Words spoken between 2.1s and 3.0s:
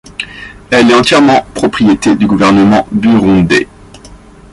du gouvernement